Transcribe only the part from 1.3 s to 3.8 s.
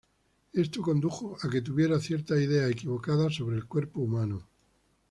a que tuviera ciertas ideas equivocadas sobre el